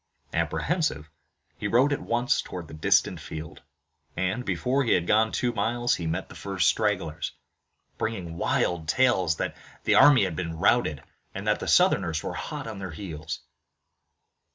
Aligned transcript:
Apprehensive, 0.33 1.11
he 1.59 1.67
rode 1.67 1.93
at 1.93 2.01
once 2.01 2.41
toward 2.41 2.67
the 2.67 2.73
distant 2.73 3.19
field, 3.19 3.61
and, 4.17 4.43
before 4.43 4.83
he 4.83 4.93
had 4.93 5.05
gone 5.05 5.31
two 5.31 5.53
miles, 5.53 5.93
he 5.93 6.07
met 6.07 6.27
the 6.27 6.33
first 6.33 6.67
stragglers, 6.67 7.33
bringing 7.99 8.35
wild 8.39 8.87
tales 8.87 9.35
that 9.35 9.55
the 9.83 9.93
army 9.93 10.23
had 10.23 10.35
been 10.35 10.57
routed, 10.57 11.03
and 11.35 11.45
that 11.45 11.59
the 11.59 11.67
Southerners 11.67 12.23
were 12.23 12.33
hot 12.33 12.65
on 12.65 12.79
their 12.79 12.89
heels. 12.89 13.41